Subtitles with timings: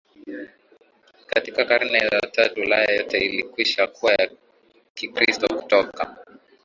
[1.27, 4.29] Katika Karne za Kati Ulaya yote ilikwisha kuwa ya
[4.93, 6.15] Kikristo Kutoka